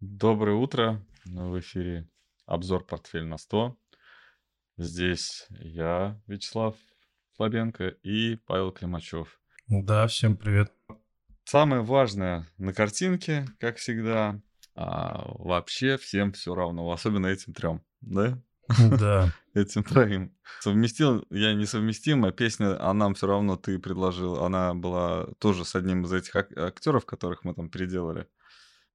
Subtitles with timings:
[0.00, 1.04] Доброе утро.
[1.24, 2.08] В эфире
[2.46, 3.74] обзор «Портфель на 100».
[4.76, 6.76] Здесь я, Вячеслав
[7.34, 9.40] Слабенко и Павел Климачев.
[9.66, 10.72] Да, всем привет.
[11.42, 14.40] Самое важное на картинке, как всегда,
[14.76, 18.40] а вообще всем все равно, особенно этим трем, да?
[18.78, 19.32] Да.
[19.54, 20.36] Этим троим.
[20.60, 25.74] Совместил, я несовместим, а песня «А нам все равно» ты предложил, она была тоже с
[25.74, 28.28] одним из этих актеров, которых мы там переделали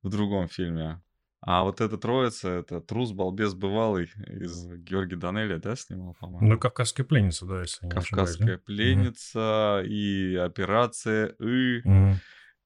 [0.04, 1.01] в другом фильме.
[1.45, 6.48] А вот эта троица, это трус, балбес, бывалый из Георгия Данелия, да, снимал, по-моему?
[6.48, 9.89] Ну, «Кавказская пленница», да, если не «Кавказская ошибаюсь, пленница» угу.
[9.89, 12.16] и «Операция И», угу.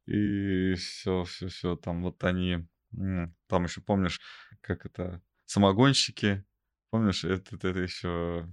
[0.05, 4.21] и все, все, все, там вот они, там еще помнишь,
[4.61, 6.45] как это, самогонщики,
[6.91, 8.47] помнишь, это, это, это еще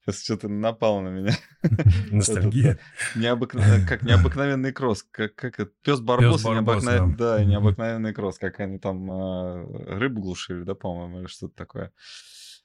[0.00, 1.32] Сейчас что-то напало на меня.
[2.10, 2.78] Ностальгия.
[3.14, 5.04] Необыкновенный, как необыкновенный кросс.
[5.10, 5.70] Как, как это?
[5.82, 8.38] Пес Барбос, необыкновенный, да, необыкновенный кросс.
[8.38, 11.92] Как они там э, рыбу глушили, да, по-моему, или что-то такое.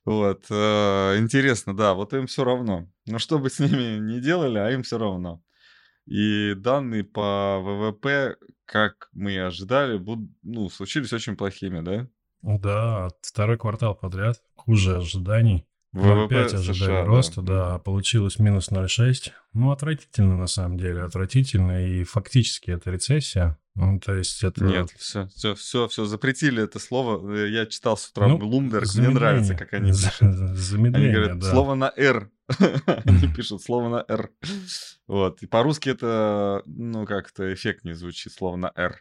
[0.05, 0.45] Вот.
[0.49, 2.87] Э, интересно, да, вот им все равно.
[3.05, 5.41] Но что бы с ними не делали, а им все равно.
[6.05, 12.07] И данные по ВВП, как мы и ожидали, будут, ну, случились очень плохими, да?
[12.41, 15.65] Да, второй квартал подряд, хуже ожиданий.
[15.95, 17.71] ВВП 0,5 ожидали США, роста, да.
[17.71, 19.31] да, получилось минус 0,6.
[19.53, 23.57] Ну, отвратительно на самом деле, отвратительно, и фактически это рецессия.
[23.75, 24.63] Ну, то есть это...
[24.63, 27.45] Нет, все, все, все, все, запретили это слово.
[27.45, 30.15] Я читал с утра ну, Bloomberg, мне нравится, как они пишут.
[30.19, 31.51] Замедление, они говорят, да.
[31.51, 32.29] слово на «р».
[33.05, 34.31] они пишут слово на «р».
[35.07, 38.99] Вот, и по-русски это, ну, как-то эффектнее звучит, слово на «р».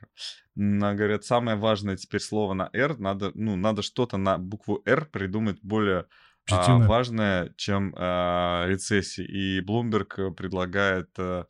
[0.56, 5.06] Но, говорят, самое важное теперь слово на «р», надо, ну, надо что-то на букву «р»
[5.06, 6.06] придумать более
[6.50, 9.25] а, важное, чем а, рецессия.
[9.25, 11.47] И Bloomberg предлагает а,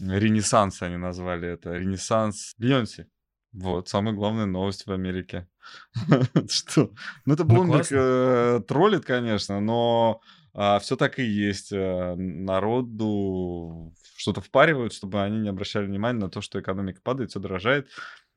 [0.00, 3.08] ренессанс, они назвали это, ренессанс Бейонсе.
[3.52, 5.46] Вот, самая главная новость в Америке.
[6.48, 6.90] Что?
[7.26, 10.20] Ну, это ну, Bloomberg э, троллит, конечно, но
[10.54, 11.72] а, все так и есть.
[11.72, 17.40] А, народу что-то впаривают, чтобы они не обращали внимания на то, что экономика падает, все
[17.40, 17.88] дорожает.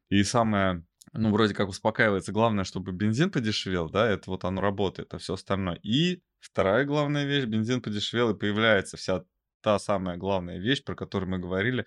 [0.10, 0.84] И самое
[1.18, 2.32] ну, вроде как успокаивается.
[2.32, 5.80] Главное, чтобы бензин подешевел, да, это вот оно работает, а все остальное.
[5.84, 9.24] И вторая главная вещь, бензин подешевел, и появляется вся
[9.62, 11.86] та самая главная вещь, про которую мы говорили,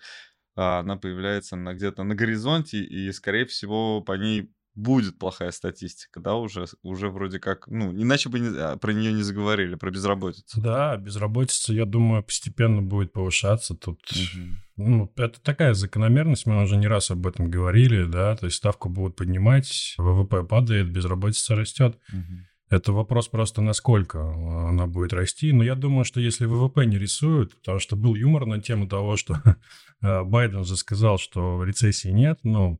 [0.55, 6.19] а, она появляется на, где-то на горизонте, и, скорее всего, по ней будет плохая статистика,
[6.19, 9.91] да, уже, уже вроде как, ну, иначе бы не, а, про нее не заговорили, про
[9.91, 10.61] безработицу.
[10.61, 13.75] Да, безработица, я думаю, постепенно будет повышаться.
[13.75, 14.45] Тут, угу.
[14.77, 18.89] ну, это такая закономерность, мы уже не раз об этом говорили, да, то есть ставку
[18.89, 21.97] будут поднимать, ВВП падает, безработица растет.
[22.13, 22.48] Угу.
[22.69, 25.51] Это вопрос просто, насколько она будет расти.
[25.51, 29.17] Но я думаю, что если ВВП не рисуют, потому что был юмор на тему того,
[29.17, 29.41] что
[30.01, 32.79] э, Байден же сказал, что рецессии нет, ну,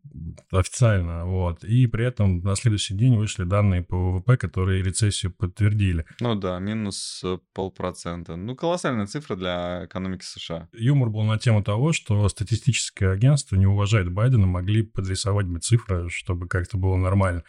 [0.52, 1.64] официально, вот.
[1.64, 6.06] И при этом на следующий день вышли данные по ВВП, которые рецессию подтвердили.
[6.20, 8.36] Ну да, минус э, полпроцента.
[8.36, 10.70] Ну, колоссальная цифра для экономики США.
[10.74, 16.10] Юмор был на тему того, что статистическое агентство не уважает Байдена, могли подрисовать бы цифры,
[16.10, 17.44] чтобы как-то было нормально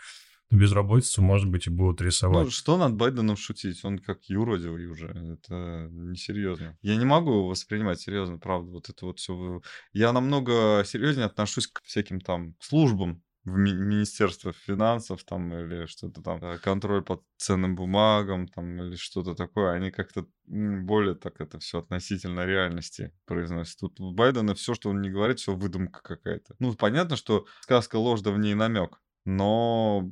[0.51, 2.47] безработицу, может быть, и будут рисовать.
[2.47, 3.85] Ну, что над Байденом шутить?
[3.85, 5.09] Он как юродивый уже.
[5.09, 6.77] Это несерьезно.
[6.83, 8.71] Я не могу его воспринимать серьезно, правда.
[8.73, 9.63] Вот это вот все.
[9.93, 16.23] Я намного серьезнее отношусь к всяким там службам в ми- Министерство финансов там или что-то
[16.23, 21.59] там, э, контроль по ценным бумагам там или что-то такое, они как-то более так это
[21.59, 23.81] все относительно реальности произносят.
[23.81, 26.55] Тут у Байдена все, что он не говорит, все выдумка какая-то.
[26.59, 30.11] Ну, понятно, что сказка ложь, да в ней намек но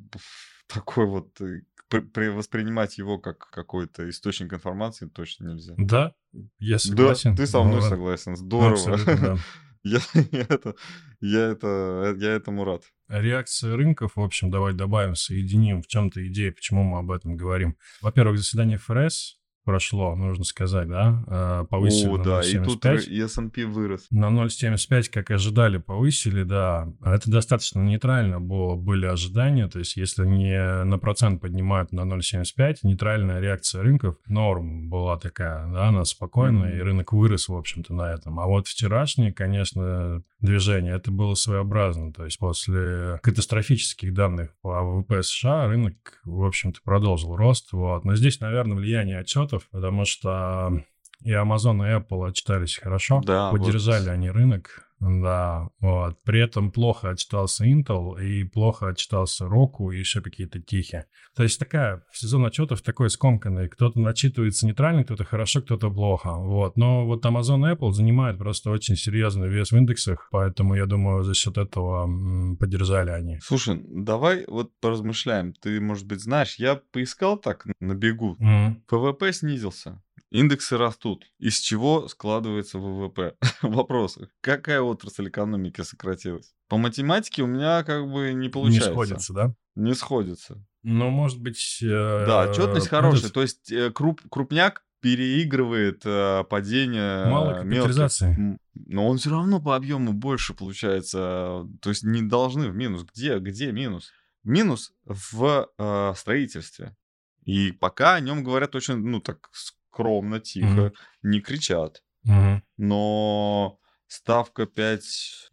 [0.67, 5.75] такой вот э, при воспринимать его как какой-то источник информации точно нельзя.
[5.79, 6.15] Да,
[6.59, 7.35] я согласен.
[7.35, 8.37] Да, ты со мной ну, согласен.
[8.37, 8.99] Здорово.
[9.07, 9.37] Да.
[9.85, 10.01] Я,
[10.33, 10.75] я, это,
[11.21, 12.83] я, это, я этому рад.
[13.09, 17.77] Реакция рынков, в общем, давай добавим, соединим в чем-то идея, почему мы об этом говорим.
[18.03, 19.38] Во-первых, заседание ФРС
[19.69, 22.51] прошло, нужно сказать, да, э, повысили О, на да, 0,75.
[22.51, 24.07] и тут и S&P вырос.
[24.11, 26.91] На 0,75, как ожидали, повысили, да.
[27.05, 32.77] Это достаточно нейтрально было, были ожидания, то есть если не на процент поднимают на 0,75,
[32.83, 36.79] нейтральная реакция рынков, норм была такая, да, она спокойная, mm-hmm.
[36.79, 38.41] и рынок вырос, в общем-то, на этом.
[38.41, 45.23] А вот вчерашнее, конечно, движение, это было своеобразно, то есть после катастрофических данных по ВВП
[45.23, 48.07] США рынок, в общем-то, продолжил рост, вот.
[48.07, 50.83] Но здесь, наверное, влияние отчетов продуктов, потому что
[51.23, 53.21] и Amazon, и Apple отчитались хорошо.
[53.25, 54.13] Да, Поддержали вот.
[54.13, 54.88] они рынок.
[55.01, 56.17] Да, вот.
[56.25, 61.07] При этом плохо отчитался Intel и плохо отчитался Roku и еще какие-то тихие.
[61.37, 63.69] То есть такая сезон отчетов такой скомканный.
[63.69, 66.33] Кто-то начитывается нейтрально, кто-то хорошо, кто-то плохо.
[66.35, 66.77] Вот.
[66.77, 71.23] Но вот Amazon и Apple занимают просто очень серьезный вес в индексах, поэтому я думаю,
[71.23, 73.39] за счет этого м, поддержали они.
[73.41, 75.53] Слушай, давай вот поразмышляем.
[75.55, 78.37] Ты, может быть, знаешь, я поискал так на бегу.
[78.41, 78.83] М.
[78.91, 80.03] ВВП снизился.
[80.31, 81.25] Индексы растут.
[81.39, 83.37] Из чего складывается ВВП?
[83.63, 84.19] Вопрос.
[84.41, 86.55] Какая отрасль экономики сократилась?
[86.69, 88.91] По математике у меня как бы не Не получается.
[88.93, 89.55] сходится, да?
[89.75, 90.65] Не сходится.
[90.83, 91.79] Ну, может быть...
[91.81, 93.21] Да, э, отчетность хорошая.
[93.21, 97.69] этот, То есть э, круп- крупняк переигрывает э, падение Мало мелких.
[97.85, 98.59] капитализации.
[98.75, 101.67] Но он все равно по объему больше получается.
[101.81, 103.05] То есть не должны в минус.
[103.05, 104.11] Где, где минус?
[104.45, 106.97] Минус в э, строительстве.
[107.45, 109.49] И пока о нем говорят очень, ну так
[109.99, 110.93] скромно, тихо, mm-hmm.
[111.23, 112.03] не кричат.
[112.27, 112.61] Mm-hmm.
[112.79, 115.51] Но ставка 5,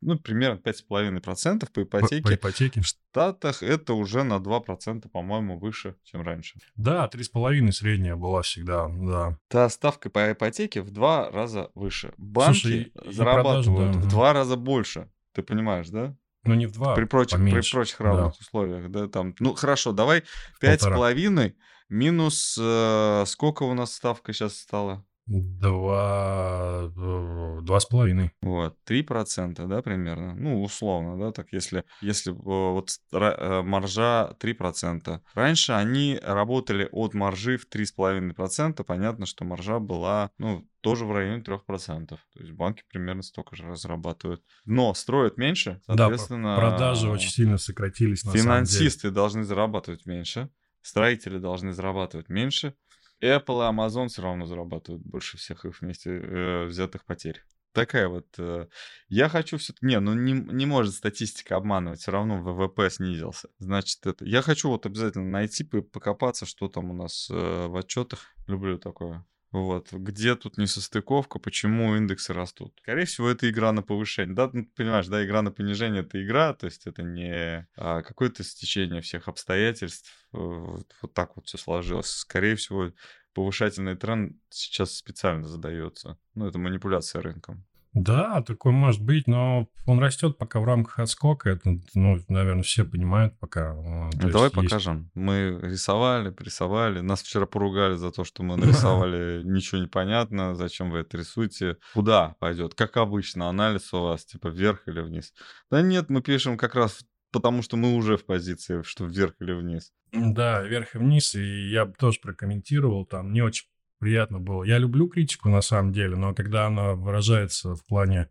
[0.00, 2.22] ну, примерно 5,5% по ипотеке.
[2.22, 2.80] По, по ипотеке.
[2.80, 6.58] В Штатах это уже на 2%, по-моему, выше, чем раньше.
[6.76, 9.38] Да, 3,5 средняя была всегда, да.
[9.48, 12.12] Та ставка по ипотеке в два раза выше.
[12.16, 14.06] Банки Слушай, зарабатывают продажи, да.
[14.06, 15.10] в два раза больше.
[15.32, 16.16] Ты понимаешь, да?
[16.44, 17.70] Ну, не в два, При прочих, поменьше.
[17.70, 18.38] при прочих равных да.
[18.38, 20.24] условиях, да, там, ну, хорошо, давай
[20.62, 21.54] 5,5
[21.88, 25.04] минус э, сколько у нас ставка сейчас стала?
[25.26, 26.90] Два...
[26.94, 28.32] э, Два с половиной.
[28.42, 30.34] Вот, 3%, да, примерно.
[30.34, 35.20] Ну, условно, да, так если, если вот э, маржа 3%.
[35.34, 38.84] Раньше они работали от маржи в 3,5%.
[38.84, 42.06] Понятно, что маржа была, ну, тоже в районе 3%.
[42.08, 44.42] То есть банки примерно столько же разрабатывают.
[44.66, 46.56] Но строят меньше, Да, соответственно...
[46.56, 48.44] продажи очень сильно сократились на самом деле.
[48.44, 50.50] Финансисты должны зарабатывать меньше,
[50.84, 52.74] строители должны зарабатывать меньше,
[53.22, 57.42] Apple и Amazon все равно зарабатывают больше всех их вместе э, взятых потерь.
[57.72, 58.26] Такая вот...
[58.38, 58.68] э,
[59.08, 59.72] я хочу все...
[59.80, 63.48] Не, ну не, не может статистика обманывать, все равно ВВП снизился.
[63.58, 64.24] Значит, это...
[64.24, 68.26] Я хочу вот обязательно найти, по- покопаться, что там у нас э, в отчетах.
[68.46, 69.24] Люблю такое.
[69.54, 72.74] Вот, где тут несостыковка, почему индексы растут?
[72.82, 74.34] Скорее всего, это игра на повышение.
[74.34, 78.42] Да, ну, понимаешь, да, игра на понижение это игра, то есть это не а, какое-то
[78.42, 80.10] стечение всех обстоятельств.
[80.32, 82.08] э, Вот, вот так вот все сложилось.
[82.10, 82.90] Скорее всего,
[83.32, 86.18] повышательный тренд сейчас специально задается.
[86.34, 87.64] Ну, это манипуляция рынком.
[87.94, 91.50] Да, такой может быть, но он растет пока в рамках отскока.
[91.50, 93.72] Это, ну, наверное, все понимают пока.
[93.72, 95.10] Ну, давай есть есть- покажем.
[95.14, 97.00] Мы рисовали, присовали.
[97.00, 100.56] Нас вчера поругали за то, что мы нарисовали ничего не понятно.
[100.56, 101.76] Зачем вы это рисуете?
[101.94, 102.74] Куда пойдет?
[102.74, 105.32] Как обычно, анализ у вас, типа вверх или вниз?
[105.70, 109.52] Да нет, мы пишем как раз потому, что мы уже в позиции, что вверх или
[109.52, 109.92] вниз.
[110.12, 113.66] Да, вверх и вниз, и я бы тоже прокомментировал, там не очень
[114.04, 114.64] приятно было.
[114.64, 118.28] Я люблю критику на самом деле, но когда она выражается в плане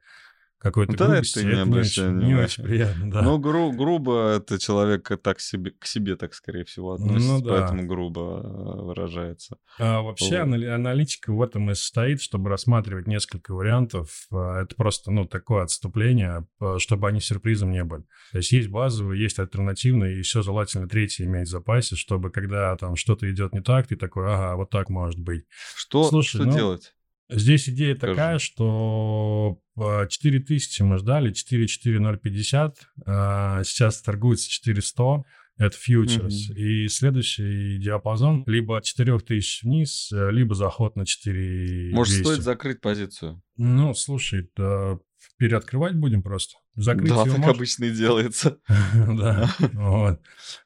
[0.64, 3.22] какой-то Да, грубости, это не это не очень, не очень приятно, да.
[3.22, 7.50] Ну, гру- грубо это человек так себе, к себе так, скорее всего, относится, Ну да.
[7.50, 9.58] поэтому грубо э, выражается.
[9.78, 10.48] А вообще Вот.
[10.48, 14.10] анали- аналитика в этом и состоит, чтобы рассматривать несколько вариантов.
[14.32, 18.04] А, Это просто, ну, такое отступление, а, чтобы они сюрпризом не были.
[18.32, 22.76] То есть есть базовые, есть альтернативные, и еще желательно третий иметь в запасе, чтобы когда
[22.78, 25.46] там что-то идет не так, ты такой, ага, вот так может быть.
[25.76, 26.94] Что, Слушай, что ну, делать?
[27.30, 28.14] Здесь идея Скажи.
[28.14, 35.24] такая, что а, 4000 мы ждали, 44050, а, сейчас торгуется 4100,
[35.58, 36.50] это фьючерс.
[36.50, 36.58] Мгм.
[36.58, 41.94] И следующий диапазон либо от 4000 вниз, э, либо заход на 4200.
[41.94, 43.42] Может, стоит закрыть позицию?
[43.58, 44.98] Ну, слушай, да,
[45.38, 46.56] переоткрывать будем просто.
[46.76, 47.50] Закрыть да, так можно.
[47.50, 48.58] обычно и делается.
[48.94, 50.20] Да, вот.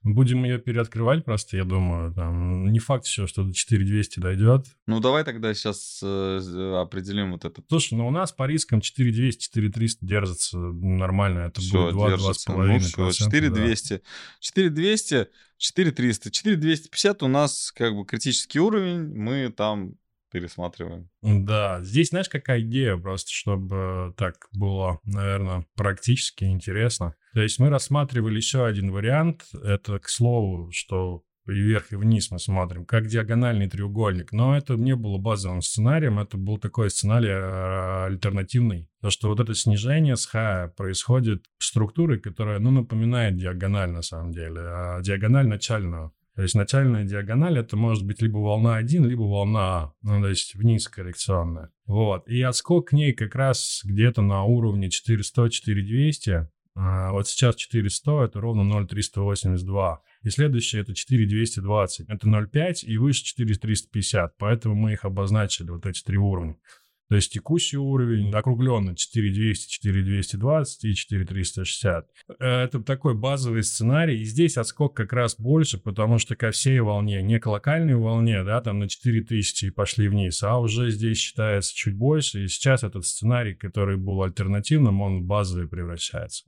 [0.04, 2.14] Будем ее переоткрывать просто, я думаю.
[2.14, 4.66] Там, не факт еще, что до 4200 дойдет.
[4.86, 7.66] Ну, давай тогда сейчас определим вот этот.
[7.68, 11.40] Слушай, ну у нас по рискам 4200, 4300 держится нормально.
[11.40, 12.52] Это Все, будет 2, держится.
[12.52, 12.80] Ну, 2,5%.
[12.80, 13.12] все, да.
[13.12, 14.02] 4200.
[14.40, 16.32] 4200, 4300.
[16.32, 19.96] 4250 у нас как бы критический уровень, мы там
[20.32, 21.10] пересматриваем.
[21.22, 27.16] Да, здесь знаешь, какая идея просто, чтобы так было, наверное, практически интересно.
[27.34, 29.46] То есть мы рассматривали еще один вариант.
[29.64, 34.32] Это, к слову, что и вверх, и вниз мы смотрим, как диагональный треугольник.
[34.32, 38.90] Но это не было базовым сценарием, это был такой сценарий э, альтернативный.
[39.02, 44.32] То, что вот это снижение с хая происходит структурой, которая, ну, напоминает диагональ на самом
[44.32, 46.12] деле, а диагональ начальную.
[46.38, 50.30] То есть начальная диагональ это может быть либо волна 1, либо волна А, ну, то
[50.30, 51.72] есть вниз коррекционная.
[51.88, 52.28] Вот.
[52.28, 56.48] И отскок к ней как раз где-то на уровне 400-4200.
[56.76, 60.02] А вот сейчас 400 это ровно 0,382.
[60.22, 62.08] И следующее это 4,220.
[62.08, 64.38] Это 0,5 и выше 4,350.
[64.38, 66.56] Поэтому мы их обозначили, вот эти три уровня.
[67.10, 72.08] То есть текущий уровень округленно 4200, 4220 и 4360.
[72.40, 74.22] Это такой базовый сценарий.
[74.22, 78.44] И здесь отскок как раз больше, потому что ко всей волне, не к локальной волне,
[78.44, 82.44] да, там на 4000 и пошли вниз, а уже здесь считается чуть больше.
[82.44, 86.46] И сейчас этот сценарий, который был альтернативным, он в базовый превращается.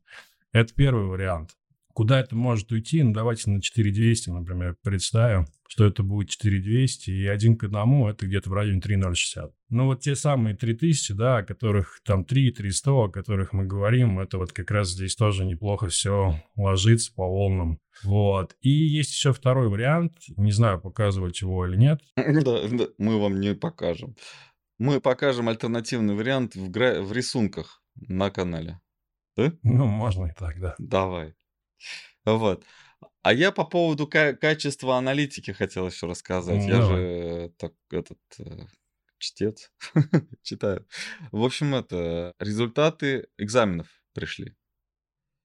[0.51, 1.51] Это первый вариант.
[1.99, 3.03] Куда это может уйти?
[3.03, 8.25] Ну, давайте на 4200, например, представим, что это будет 4200, и один к одному это
[8.25, 9.51] где-то в районе 3060.
[9.67, 14.17] Ну, вот те самые 3000, да, о которых там 3, 300, о которых мы говорим,
[14.21, 17.79] это вот как раз здесь тоже неплохо все ложится по волнам.
[18.05, 18.55] Вот.
[18.61, 21.99] И есть еще второй вариант, не знаю, показывать его или нет.
[22.15, 24.15] Да, да, мы вам не покажем.
[24.77, 27.01] Мы покажем альтернативный вариант в, гра...
[27.01, 28.79] в рисунках на канале.
[29.35, 29.51] Да?
[29.63, 30.75] Ну, можно и так, да.
[30.77, 31.33] Давай.
[32.25, 32.65] Вот.
[33.21, 36.57] А я по поводу ка- качества аналитики хотел еще рассказать.
[36.57, 38.65] Ну, Я же так этот э,
[39.17, 39.71] чтец
[40.41, 40.85] читаю.
[41.31, 44.55] В общем, это результаты экзаменов пришли.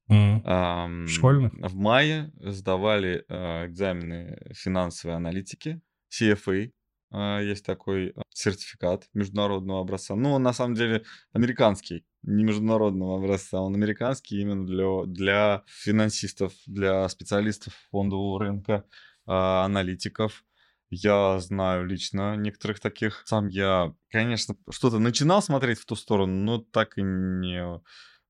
[0.08, 0.42] М.
[0.44, 1.52] Ам, Школьных?
[1.54, 6.72] В мае сдавали э, экзамены финансовой аналитики, CFA.
[7.12, 10.14] Э, Есть такой э, сертификат международного образца.
[10.14, 16.52] Ну, он на самом деле американский, не международного образца, он американский именно для, для финансистов,
[16.66, 18.84] для специалистов фондового рынка,
[19.26, 20.44] а, аналитиков.
[20.90, 23.22] Я знаю лично некоторых таких.
[23.26, 27.80] Сам я, конечно, что-то начинал смотреть в ту сторону, но так и не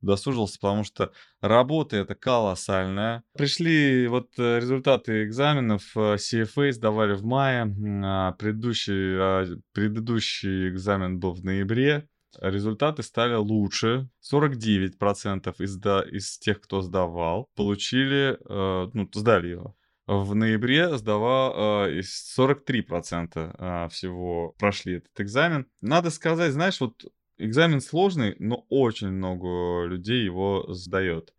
[0.05, 3.23] досужился, потому что работа это колоссальная.
[3.37, 11.19] Пришли вот э, результаты экзаменов э, CFA сдавали в мае, а предыдущий, а, предыдущий экзамен
[11.19, 12.09] был в ноябре.
[12.41, 14.09] Результаты стали лучше.
[14.33, 19.77] 49% из, да- из тех, кто сдавал, получили, э, ну, сдали его.
[20.07, 25.67] В ноябре сдавал э, из 43% а, всего прошли этот экзамен.
[25.81, 27.05] Надо сказать, знаешь, вот
[27.39, 31.35] экзамен сложный, но очень много людей его сдает.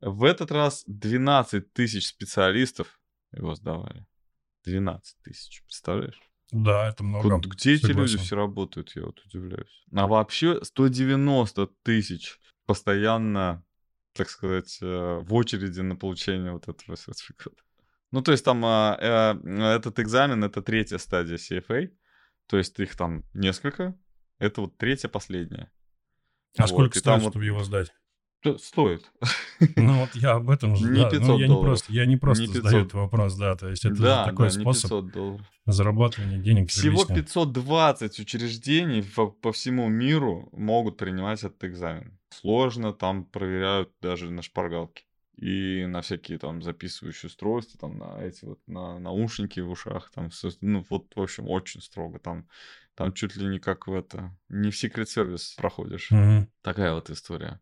[0.00, 3.00] В этот раз 12 тысяч специалистов
[3.32, 4.06] его сдавали.
[4.64, 6.20] 12 тысяч, представляешь?
[6.50, 7.28] Да, это много.
[7.28, 9.84] Вот где эти люди все работают, я вот удивляюсь.
[9.92, 13.64] А вообще 190 тысяч постоянно,
[14.14, 17.62] так сказать, э, в очереди на получение вот этого сертификата.
[18.10, 21.90] Ну, то есть там а, э, этот экзамен, это третья стадия CFA,
[22.46, 23.98] то есть их там несколько,
[24.38, 25.70] это вот третья, последняя.
[26.56, 27.92] А Вот, сколько стоит, вот чтобы его сдать?
[28.58, 29.10] Стоит.
[29.74, 31.10] Ну вот я об этом же, Не да.
[31.10, 31.64] 500 Ну, я не долларов.
[31.66, 32.80] просто, я не просто Не задаю 500.
[32.82, 33.56] этот вопрос, да.
[33.56, 35.46] То есть это Да, такой да, не способ 500 долларов.
[35.66, 36.70] зарабатывания денег.
[36.70, 37.26] Всего приличных.
[37.26, 42.16] 520 учреждений по, по всему миру могут принимать этот экзамен.
[42.30, 45.02] Сложно, там проверяют даже на шпаргалке.
[45.40, 50.30] И на всякие там записывающие устройства, там на эти вот на наушники в ушах, там
[50.60, 52.48] ну вот в общем очень строго, там
[52.96, 56.10] там чуть ли не как в это, не в Secret Service проходишь.
[56.10, 56.48] Мгм.
[56.62, 57.60] Такая вот история.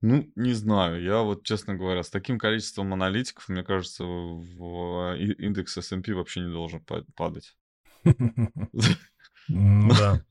[0.00, 5.78] Ну, не знаю, я вот, честно говоря, с таким количеством аналитиков, мне кажется, в индекс
[5.78, 7.56] S&P вообще не должен па- падать.
[9.48, 10.24] Ну да.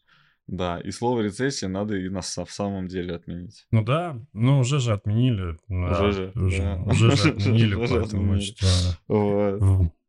[0.48, 3.66] Да, и слово рецессия надо и на, в самом деле отменить.
[3.72, 5.58] Ну да, ну уже же отменили.
[5.68, 6.86] да, Уже же, Уже, да.
[7.16, 7.75] же отменили,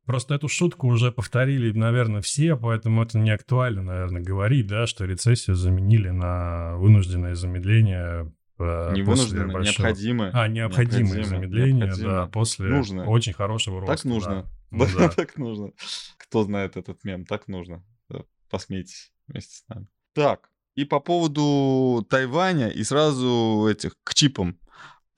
[0.05, 5.05] Просто эту шутку уже повторили, наверное, все, поэтому это не актуально, наверное, говорить, да, что
[5.05, 9.05] рецессию заменили на вынужденное замедление э, Не после
[9.40, 10.31] вынужденно, большого- необходимое.
[10.33, 12.11] А, необходимое Необходимо, замедление, необходимо.
[12.11, 13.07] да, после Нужно.
[13.07, 13.97] очень хорошего роста.
[13.97, 14.31] Так нужно.
[14.43, 14.45] да.
[14.71, 15.09] Ну Да, да.
[15.09, 15.73] так нужно.
[16.19, 17.83] Кто знает этот мем, так нужно.
[18.09, 19.88] Да, Посмейтесь вместе с нами.
[20.16, 24.58] Так, и по поводу Тайваня и сразу этих к чипам.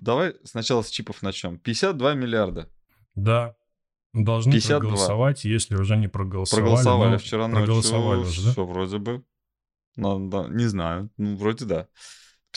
[0.01, 1.57] Давай сначала с чипов начнем.
[1.57, 2.69] 52 миллиарда.
[3.15, 3.55] Да.
[4.13, 4.81] Должны 52.
[4.81, 6.65] проголосовать, если уже не проголосовали.
[6.65, 7.67] Проголосовали но вчера ночью.
[7.67, 8.51] Проголосовали уже, да?
[8.51, 9.25] Все вроде бы.
[9.95, 11.11] Надо, не знаю.
[11.17, 11.87] Ну, вроде да.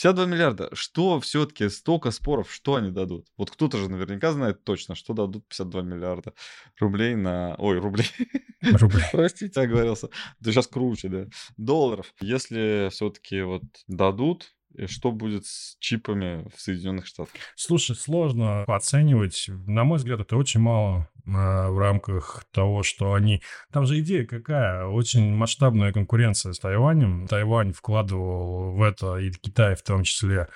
[0.02, 0.70] 52 миллиарда.
[0.74, 3.28] Что все-таки столько споров, что они дадут?
[3.38, 6.34] Вот кто-то же наверняка знает точно, что дадут 52 миллиарда
[6.80, 7.56] рублей на...
[7.60, 8.08] Ой, рублей.
[8.62, 9.04] Рублей.
[9.12, 10.10] Простите, оговорился.
[10.40, 11.28] Да сейчас круче, да.
[11.58, 12.14] Долларов.
[12.20, 14.56] Если все-таки вот дадут,
[14.88, 17.34] что будет с чипами в Соединенных Штатах?
[17.56, 19.50] Слушай, сложно оценивать.
[19.68, 23.42] На мой взгляд, это очень мало э, в рамках того, что они...
[23.72, 24.86] Там же идея какая?
[24.86, 27.28] Очень масштабная конкуренция с Тайванем.
[27.28, 30.48] Тайвань вкладывал в это, и Китай в том числе,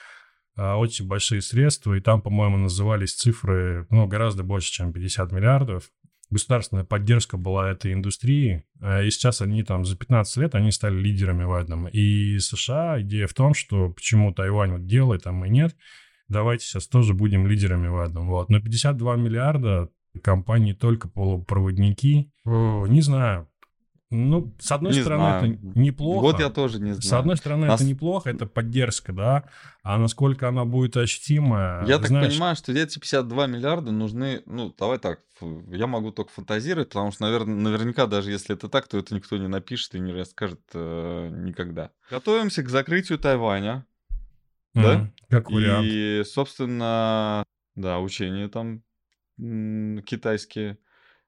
[0.58, 1.94] э, очень большие средства.
[1.94, 5.92] И там, по-моему, назывались цифры ну, гораздо больше, чем 50 миллиардов.
[6.36, 11.00] Государственная поддержка была этой индустрии, э, и сейчас они там за 15 лет они стали
[11.00, 11.88] лидерами в этом.
[11.88, 15.78] И США, идея в том, что почему Тайвань вот делает, а мы нет,
[16.28, 18.28] давайте сейчас тоже будем лидерами в этом.
[18.28, 18.50] Вот.
[18.50, 19.90] Но 52 миллиарда
[20.22, 23.48] компании только полупроводники, не знаю.
[24.12, 25.54] Ну, с одной Не стороны, знаю.
[25.56, 26.22] это неплохо.
[26.24, 27.02] Вот я тоже не знаю.
[27.02, 29.50] С одной стороны, Нас- это неплохо, это поддержка, да.
[29.82, 34.74] А насколько она будет ощутима, Я так знаешь, понимаю, что эти 52 миллиарда нужны, ну,
[34.78, 35.22] давай так,
[35.72, 39.38] я могу только фантазировать, потому что, наверное, наверняка, даже если это так, то это никто
[39.38, 41.90] не напишет и не расскажет э, никогда.
[42.12, 43.86] Готовимся к закрытию Тайваня.
[44.76, 44.94] да?
[44.94, 45.88] м, как вариант.
[45.90, 47.44] И, собственно,
[47.76, 48.84] да, учения там
[50.06, 50.78] китайские.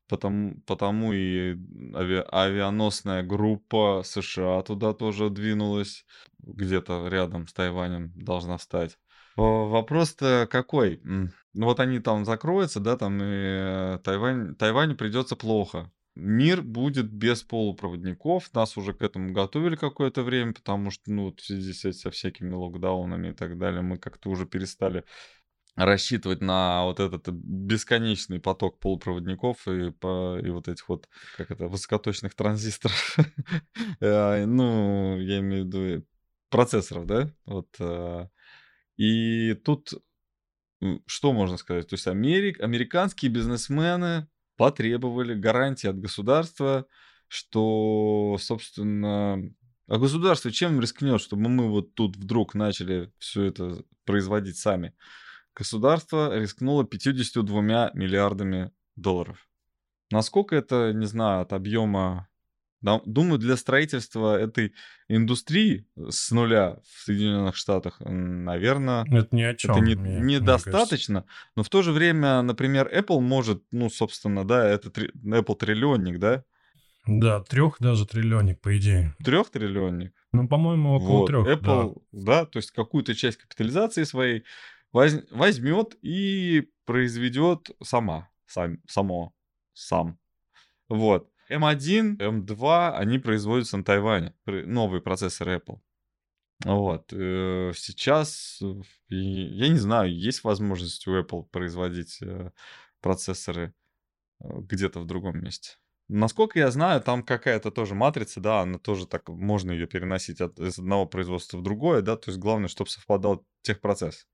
[0.08, 1.54] Потому, потому и
[1.94, 6.06] ави- авианосная группа США туда тоже двинулась.
[6.40, 8.98] Где-то рядом с Тайванем должна встать.
[9.36, 11.02] Во- Вопрос-то какой?
[11.04, 15.92] Ну вот они там закроются, да, там и э, Тайвань, Тайваню придется плохо.
[16.16, 18.52] Мир будет без полупроводников.
[18.54, 22.54] Нас уже к этому готовили какое-то время, потому что, ну, вот в связи со всякими
[22.54, 25.04] локдаунами и так далее, мы как-то уже перестали
[25.78, 31.08] рассчитывать на вот этот бесконечный поток полупроводников и, по, и вот этих вот,
[31.38, 33.18] как это, высокоточных транзисторов.
[34.02, 36.06] Э, Ну, я имею в виду
[36.50, 37.32] процессоров, да?
[37.46, 37.68] Вот.
[37.80, 38.28] э,
[38.98, 39.94] И тут
[41.08, 41.88] что можно сказать?
[41.88, 46.86] То есть Америк, американские бизнесмены потребовали гарантии от государства,
[47.28, 49.42] что, собственно,
[49.88, 54.94] а государство чем рискнет, чтобы мы вот тут вдруг начали все это производить сами?
[55.62, 57.62] Государство рискнуло 52
[57.94, 59.48] миллиардами долларов.
[60.12, 62.28] Насколько это, не знаю, от объема...
[62.80, 64.72] Да, Думаю, для строительства этой
[65.10, 69.72] индустрии с нуля в Соединенных Штатах, наверное, Это ни о чем.
[69.72, 74.92] это не- недостаточно, но в то же время, например, Apple может, ну, собственно, да, это
[74.92, 76.44] три- Apple триллионник, да,
[77.08, 79.16] Да, трех даже триллионник, по идее.
[79.26, 80.14] трехтриллионник.
[80.32, 81.48] Ну, по-моему, около Вот, трех.
[81.48, 82.46] Apple, да.
[82.46, 84.44] то есть какую-то часть капитализации своей
[84.92, 89.34] возьмет и произведет сама, сам, само,
[89.74, 90.20] сам.
[90.90, 91.30] Вот.
[91.50, 95.80] M1, M2, они производятся на Тайване, новые процессоры Apple.
[96.66, 97.14] Вот.
[97.14, 102.52] э, Сейчас, э, я не знаю, есть возможность у Apple производить э,
[103.02, 103.74] процессоры
[104.40, 105.78] где-то в другом месте.
[106.10, 110.58] Насколько я знаю, там какая-то тоже матрица, да, она тоже так, можно ее переносить от,
[110.60, 114.26] из одного производства в другое, да, то есть главное, чтобы совпадал техпроцесс,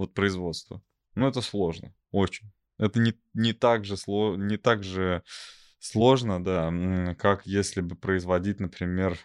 [0.00, 0.82] вот производство.
[1.14, 2.50] Но это сложно, очень.
[2.78, 5.22] Это не, не так же сло, не так же
[5.78, 9.18] сложно, да, как если бы производить, например,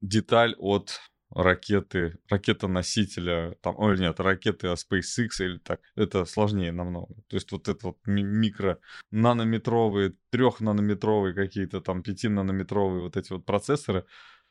[0.00, 1.00] деталь от
[1.32, 7.14] ракеты, ракета-носителя, там, ой, нет, ракеты SpaceX или так, это сложнее намного.
[7.28, 8.78] То есть вот это вот ми- микро
[9.10, 14.06] нанометровые, трехнанометровые какие-то там, пятинанометровые вот эти вот процессоры,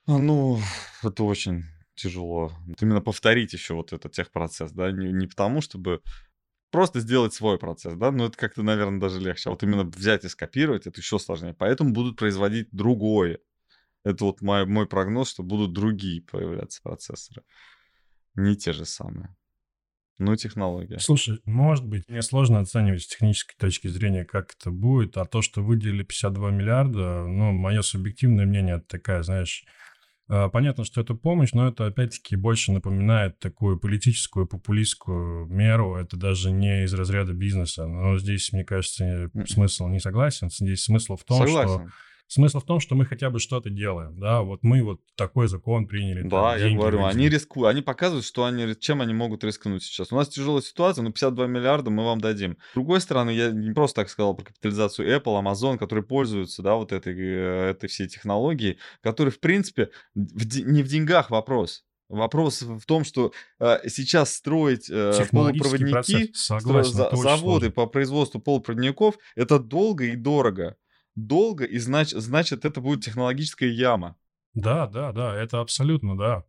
[0.08, 0.60] а, ну,
[1.04, 1.66] это очень
[2.00, 2.52] тяжело.
[2.80, 6.02] Именно повторить еще вот этот техпроцесс, да, не, не потому, чтобы
[6.72, 9.50] просто сделать свой процесс, да, но это как-то, наверное, даже легче.
[9.50, 11.54] А вот именно взять и скопировать, это еще сложнее.
[11.54, 13.40] Поэтому будут производить другое.
[14.04, 17.44] Это вот мой, мой прогноз, что будут другие появляться процессоры.
[18.36, 19.36] Не те же самые.
[20.20, 21.00] Ну, технология.
[21.00, 25.42] Слушай, может быть, мне сложно оценивать с технической точки зрения, как это будет, а то,
[25.42, 29.64] что выделили 52 миллиарда, ну, мое субъективное мнение, это такая, знаешь,
[30.52, 36.52] понятно, что это помощь, но это, опять-таки, больше напоминает такую политическую, популистскую меру, это даже
[36.52, 41.40] не из разряда бизнеса, но здесь, мне кажется, смысл не согласен, здесь смысл в том,
[41.48, 41.88] что...
[42.32, 45.88] Смысл в том, что мы хотя бы что-то делаем, да, вот мы вот такой закон
[45.88, 46.22] приняли.
[46.22, 47.18] там, Да, я деньги говорю, выделили.
[47.26, 50.12] они рискуют, они показывают, что они, чем они могут рискнуть сейчас.
[50.12, 52.58] У нас тяжелая ситуация, но 52 миллиарда мы вам дадим.
[52.70, 56.76] С другой стороны, я не просто так сказал про капитализацию Apple, Amazon, которые пользуются, да,
[56.76, 61.84] вот этой, э, этой всей технологией, которые, в принципе, в не в деньгах вопрос.
[62.10, 65.30] Вопрос в том, что э, сейчас строить э, процесс.
[65.30, 67.72] полупроводники, Согласен, стро- за- это очень заводы сложно.
[67.72, 70.76] по производству полупроводников, это долго и дорого.
[71.28, 74.16] Долго, и знач- значит, это будет технологическая яма.
[74.54, 76.44] Да, да, да, это абсолютно, да.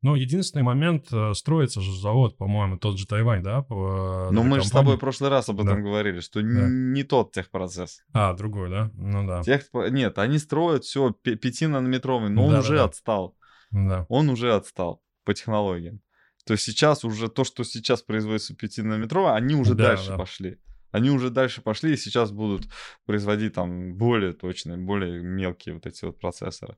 [0.00, 3.62] Но единственный момент, э, строится же завод, по-моему, тот же Тайвань, да?
[3.62, 5.80] по, э, Но мы же с тобой в прошлый раз об этом Да.
[5.80, 6.46] говорили, что Да.
[6.68, 8.02] не тот техпроцесс.
[8.12, 8.90] А, другой, да?
[8.94, 9.68] Ну да, Тех...
[9.90, 12.66] Нет, они строят все 5-нанометровый, но он Да-да-да.
[12.66, 13.36] уже отстал.
[13.70, 14.04] да.
[14.08, 16.00] Он уже отстал по технологиям.
[16.46, 20.18] То есть сейчас уже то, что сейчас производится 5-нанометровый, они уже Да, дальше да.
[20.18, 20.58] пошли.
[20.92, 22.68] Они уже дальше пошли и сейчас будут
[23.04, 26.76] производить там более точные, более мелкие вот эти вот процессоры.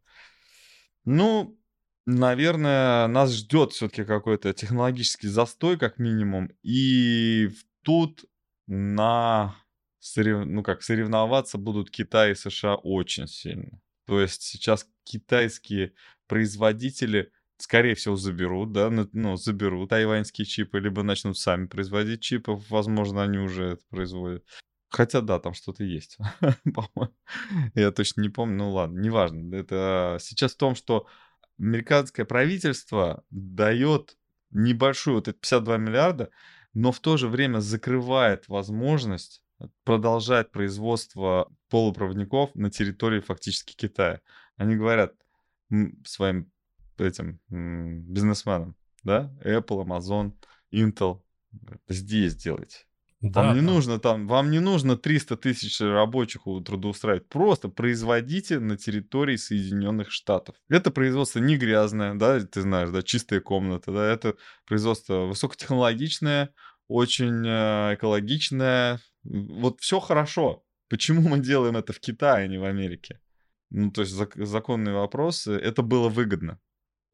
[1.04, 1.58] Ну,
[2.06, 6.50] наверное, нас ждет все-таки какой-то технологический застой, как минимум.
[6.62, 7.50] И
[7.82, 8.24] тут
[8.66, 9.56] на
[10.00, 13.80] сорев- ну как, соревноваться будут Китай и США очень сильно.
[14.06, 15.92] То есть сейчас китайские
[16.26, 23.22] производители, скорее всего, заберут, да, ну, заберут тайваньские чипы, либо начнут сами производить чипы, возможно,
[23.22, 24.44] они уже это производят.
[24.88, 26.18] Хотя да, там что-то есть,
[26.64, 27.14] по-моему.
[27.74, 29.54] Я точно не помню, ну ладно, неважно.
[29.54, 31.08] Это сейчас в том, что
[31.58, 34.16] американское правительство дает
[34.50, 36.30] небольшую, вот эти 52 миллиарда,
[36.74, 39.42] но в то же время закрывает возможность
[39.84, 44.20] продолжать производство полупроводников на территории фактически Китая.
[44.56, 45.14] Они говорят
[46.04, 46.52] своим
[47.00, 50.32] этим бизнесменам, да, Apple, Amazon,
[50.72, 51.20] Intel,
[51.88, 52.86] здесь делайте.
[53.20, 53.66] Да, вам не да.
[53.72, 57.26] нужно там, вам не нужно 300 тысяч рабочих трудоустраивать.
[57.28, 60.56] Просто производите на территории Соединенных Штатов.
[60.68, 64.34] Это производство не грязное, да, ты знаешь, да, чистая комната, да, это
[64.66, 66.50] производство высокотехнологичное,
[66.88, 69.00] очень э, экологичное.
[69.22, 70.62] Вот все хорошо.
[70.90, 73.20] Почему мы делаем это в Китае, а не в Америке?
[73.70, 75.52] Ну, то есть зак- законные вопросы.
[75.52, 76.60] Это было выгодно.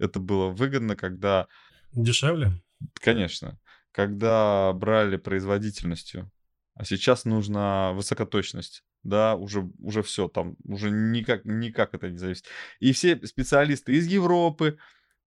[0.01, 1.47] Это было выгодно, когда...
[1.93, 2.53] Дешевле?
[3.01, 3.59] Конечно
[3.93, 6.31] когда брали производительностью,
[6.75, 8.85] а сейчас нужна высокоточность.
[9.03, 12.45] Да, уже, уже все, там уже никак, никак это не зависит.
[12.81, 14.79] И все специалисты из Европы,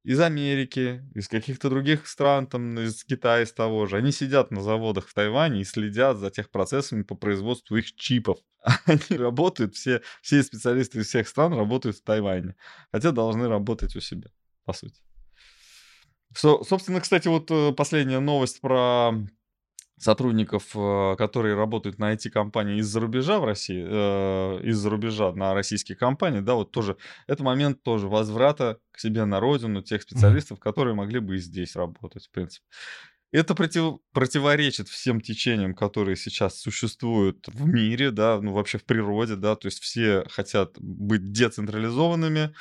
[0.04, 4.62] из Америки, из каких-то других стран, там, из Китая, из того же, они сидят на
[4.62, 8.38] заводах в Тайване и следят за тех процессами по производству их чипов.
[8.86, 12.56] Они работают, все, все специалисты из всех стран работают в Тайване,
[12.92, 14.30] хотя должны работать у себя,
[14.66, 15.02] по сути.
[16.36, 19.14] Со, собственно, кстати, вот э, последняя новость про
[20.00, 25.96] сотрудников, э, которые работают на IT-компании из-за рубежа в России, э, из-за рубежа на российские
[25.96, 26.98] компании, да, вот тоже,
[27.28, 31.76] это момент тоже возврата к себе на родину тех специалистов, которые могли бы и здесь
[31.76, 32.66] работать, в принципе.
[33.32, 39.36] Это против, противоречит всем течениям, которые сейчас существуют в мире, да, ну вообще в природе,
[39.36, 42.54] да, то есть все хотят быть децентрализованными,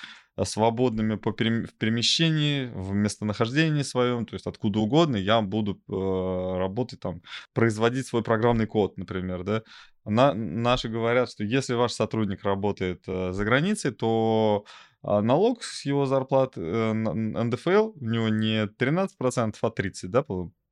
[0.44, 1.66] свободными по перем...
[1.66, 8.06] в перемещении, в местонахождении своем, то есть откуда угодно я буду э, работать там, производить
[8.06, 9.62] свой программный код, например, да.
[10.04, 14.64] На, наши говорят, что если ваш сотрудник работает э, за границей, то
[15.02, 20.24] э, налог с его зарплаты э, НДФЛ у него не 13%, а 30%, да,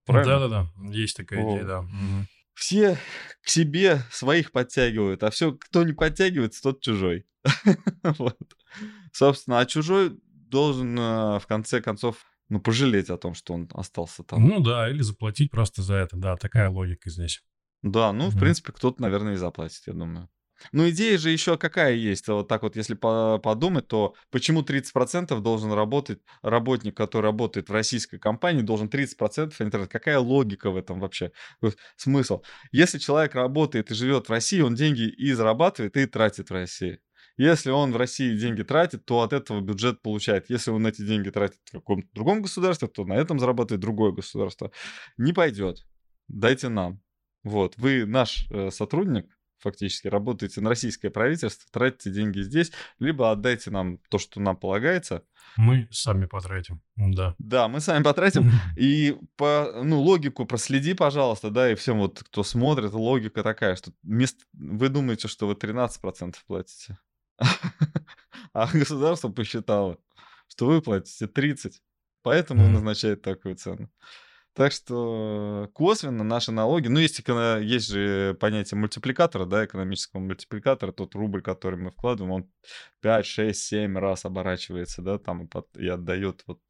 [0.07, 0.39] правильно?
[0.39, 1.81] Да-да-да, есть такая идея, да.
[1.81, 2.27] Угу
[2.61, 2.99] все
[3.43, 7.25] к себе своих подтягивают, а все, кто не подтягивается, тот чужой.
[8.03, 8.37] вот.
[9.13, 12.17] Собственно, а чужой должен э, в конце концов
[12.49, 14.47] ну, пожалеть о том, что он остался там.
[14.47, 17.43] Ну да, или заплатить просто за это, да, такая логика здесь.
[17.83, 20.29] Да, ну, в принципе, кто-то, наверное, и заплатит, я думаю.
[20.73, 22.29] Ну, идея же еще какая есть.
[22.29, 28.19] Вот так вот, если подумать, то почему 30% должен работать работник, который работает в российской
[28.19, 29.89] компании, должен 30% интернет?
[29.89, 31.33] Какая логика в этом вообще?
[31.97, 32.43] Смысл?
[32.73, 37.01] Если человек работает и живет в России, он деньги и зарабатывает, и тратит в России.
[37.41, 40.51] Если он в России деньги тратит, то от этого бюджет получает.
[40.51, 44.71] Если он эти деньги тратит в каком-то другом государстве, то на этом зарабатывает другое государство.
[45.17, 45.87] Не пойдет.
[46.29, 47.01] Дайте нам.
[47.43, 49.25] Вот, вы наш э, сотрудник,
[49.57, 55.25] фактически работаете на российское правительство, тратите деньги здесь, либо отдайте нам то, что нам полагается.
[55.57, 57.35] Мы сами потратим, да.
[57.39, 58.51] Да, мы сами потратим.
[58.77, 63.93] И по, ну, логику проследи, пожалуйста, да, и всем вот, кто смотрит, логика такая, что
[64.03, 64.45] вместо...
[64.53, 66.99] вы думаете, что вы 13% платите,
[68.53, 69.99] а государство посчитало,
[70.49, 71.83] что вы платите 30,
[72.23, 73.91] поэтому назначает такую цену.
[74.53, 77.23] Так что косвенно наши налоги, ну, есть,
[77.63, 82.51] есть же понятие мультипликатора, да, экономического мультипликатора, тот рубль, который мы вкладываем, он
[83.01, 86.61] 5, 6, 7 раз оборачивается, да, там и отдает вот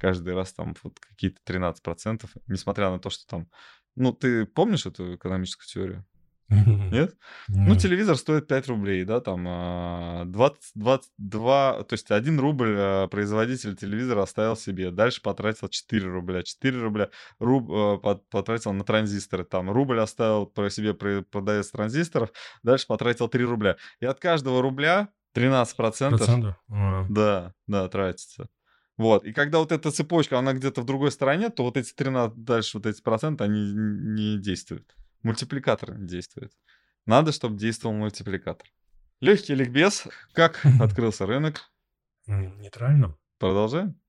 [0.00, 3.48] каждый раз там вот какие-то 13%, несмотря на то, что там,
[3.94, 6.06] ну, ты помнишь эту экономическую теорию?
[6.48, 7.14] Нет?
[7.48, 10.24] Ну, телевизор стоит 5 рублей, да, там 20, а,
[10.74, 16.80] 22, то есть 1 рубль а, производитель телевизора оставил себе, дальше потратил 4 рубля, 4
[16.80, 17.98] рубля руб, а,
[18.30, 22.30] потратил на транзисторы, там рубль оставил про себе продавец транзисторов,
[22.62, 23.76] дальше потратил 3 рубля.
[24.00, 28.48] И от каждого рубля 13%, процентов, да, да, тратится.
[28.96, 29.24] Вот.
[29.24, 32.78] И когда вот эта цепочка, она где-то в другой стороне, то вот эти 13, дальше
[32.78, 36.52] вот эти проценты, они не действуют мультипликатор не действует.
[37.06, 38.68] Надо, чтобы действовал мультипликатор.
[39.20, 40.06] Легкий ликбез.
[40.32, 41.70] Как открылся рынок?
[42.26, 43.16] Нейтрально.
[43.38, 44.00] Продолжаем?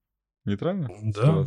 [0.45, 0.89] Нейтрально?
[1.03, 1.45] Да.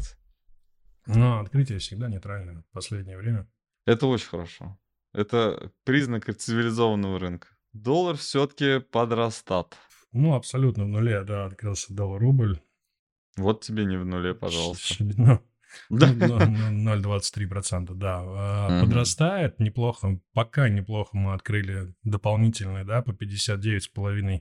[1.07, 3.49] Но открытие всегда нейтральное в последнее время.
[3.87, 4.79] Это очень хорошо.
[5.13, 7.49] Это признак цивилизованного рынка.
[7.73, 9.77] Доллар все-таки подрастат.
[10.13, 12.61] Ну, абсолютно в нуле, да, открылся доллар-рубль.
[13.37, 15.05] Вот тебе не в нуле, пожалуйста.
[15.91, 16.13] Да.
[16.13, 18.21] 0,23%, да.
[18.23, 24.41] А, подрастает неплохо, пока неплохо мы открыли дополнительные, да, по 59,5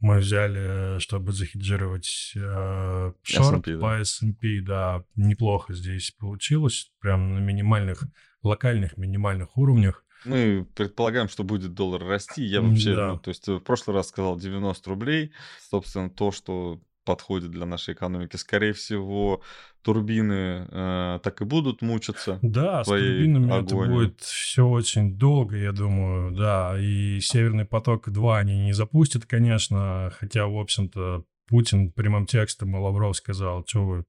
[0.00, 7.38] мы взяли, чтобы захеджировать э, шорт S&P, по S&P, да, неплохо здесь получилось, прям на
[7.38, 8.04] минимальных,
[8.42, 10.04] локальных минимальных уровнях.
[10.24, 12.44] Мы предполагаем, что будет доллар расти.
[12.44, 13.12] Я вообще, Да.
[13.12, 15.32] ну, то есть в прошлый раз сказал 90 рублей.
[15.70, 18.36] Собственно, то, что подходит для нашей экономики.
[18.36, 19.40] Скорее всего,
[19.80, 22.38] турбины э, так и будут мучиться.
[22.42, 23.94] Да, с турбинами это агонией.
[23.94, 26.78] будет все очень долго, я думаю, да.
[26.78, 33.16] И Северный поток-2 они не запустят, конечно, хотя, в общем-то, Путин прямым текстом и Лавров
[33.16, 34.04] сказал, что вы,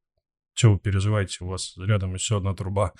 [0.53, 2.91] что вы переживаете, у вас рядом еще одна труба.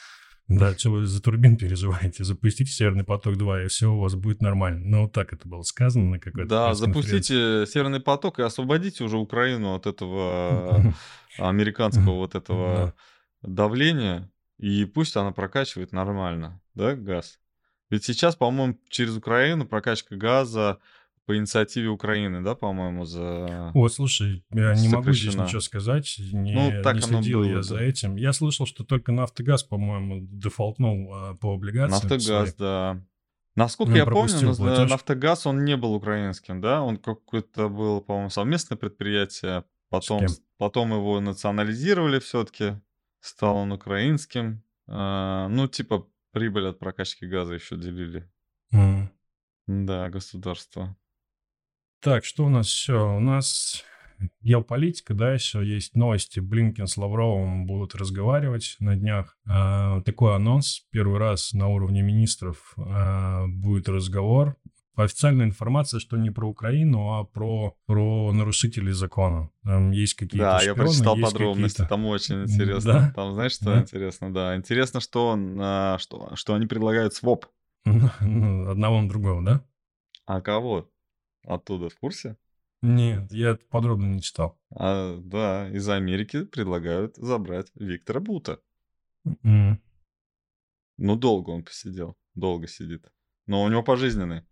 [0.49, 2.23] Да, что вы за турбин переживаете?
[2.23, 4.81] Запустите Северный поток-2, и все у вас будет нормально.
[4.83, 9.17] Ну, вот так это было сказано на какой-то Да, запустите Северный поток и освободите уже
[9.17, 10.93] Украину от этого
[11.37, 12.95] американского вот этого
[13.43, 17.39] давления, и пусть она прокачивает нормально, да, газ.
[17.89, 20.79] Ведь сейчас, по-моему, через Украину прокачка газа
[21.29, 23.69] по инициативе Украины, да, по-моему, за...
[23.75, 27.61] Вот, слушай, я не могу здесь ничего сказать, не, Ну, так не следил я было,
[27.61, 27.83] за да.
[27.83, 28.15] этим.
[28.15, 31.91] Я слышал, что только Нафтогаз, по-моему, дефолтнул а, по облигациям.
[31.91, 32.53] Нафтогаз, своим.
[32.57, 33.05] да.
[33.55, 34.89] Насколько Ну, я помню, Наз- платеж.
[34.89, 36.81] Нафтогаз, он не был украинским, да?
[36.81, 39.65] Он какое-то был, по-моему, совместное предприятие.
[39.91, 40.25] Потом,
[40.57, 42.81] потом его национализировали все-таки.
[43.19, 44.63] Стал он украинским.
[44.87, 48.27] А, ну, типа, прибыль от прокачки газа еще делили.
[48.71, 49.11] М.
[49.67, 50.95] Да, государство.
[52.01, 53.15] Так, что у нас все?
[53.15, 53.83] У нас
[54.41, 56.39] геополитика, да, еще есть новости.
[56.39, 59.37] Блинкин с Лавровым будут разговаривать на днях.
[59.47, 60.81] А, такой анонс.
[60.91, 64.55] Первый раз на уровне министров а, будет разговор.
[64.95, 69.49] Официальная информация, что не про Украину, а про, про нарушителей закона.
[69.63, 72.93] Там есть какие-то Да, я шпионы, прочитал есть подробности, какие-то- там очень интересно.
[72.93, 73.11] да?
[73.15, 73.81] Там, знаешь, что Да?
[73.81, 74.33] интересно?
[74.33, 77.45] Да, интересно, что, а, что, что они предлагают своп.
[77.85, 79.61] Ну, Одного на другого, да?
[80.25, 80.89] А кого?
[81.49, 82.37] Оттуда в курсе?
[82.83, 84.59] Нет, я это подробно не читал.
[84.69, 88.61] А, да, из Америки предлагают забрать Виктора Бута.
[89.43, 89.81] М.
[90.97, 92.15] Ну, долго он посидел.
[92.35, 93.11] Долго сидит.
[93.47, 94.43] Но у него пожизненный.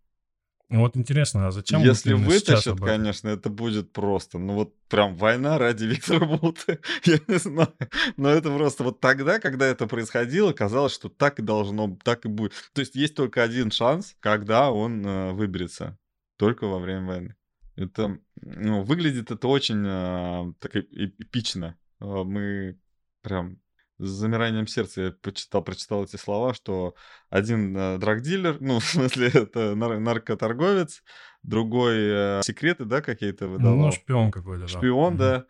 [0.69, 4.39] Ну, Вот интересно, а зачем Если вытащат, конечно, это будет просто.
[4.39, 6.79] Ну, вот прям война ради Виктора Бута.
[7.05, 7.73] Я не знаю.
[8.17, 12.27] Но это просто вот тогда, когда это происходило, казалось, что так и должно, так и
[12.27, 12.53] будет.
[12.73, 15.95] То есть есть только один шанс, когда он э, выберется.
[16.37, 17.35] Только во время войны.
[17.75, 21.77] Это, ну, выглядит это очень э, так эп- эпично.
[21.99, 22.79] Э, Мы
[23.21, 23.59] прям
[23.99, 26.95] с замиранием сердца я почитал, прочитал эти слова, что
[27.29, 31.03] один э, драгдилер, ну, в смысле, это нар- наркоторговец,
[31.43, 33.87] другой э, секреты, да, какие-то выдавал.
[33.87, 34.67] Ну, шпион какой-то, да.
[34.67, 35.17] Шпион, Мгм.
[35.17, 35.45] да.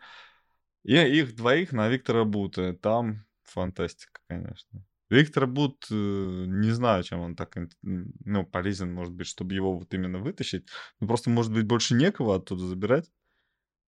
[0.84, 2.72] И их двоих на Виктора Бута.
[2.72, 4.84] Там фантастика, конечно.
[5.10, 9.92] Виктор Бут, э, не знаю, чем он так ну, полезен, может быть, чтобы его вот
[9.94, 10.66] именно вытащить.
[11.00, 13.10] Ну, просто, может быть, больше некого оттуда забирать.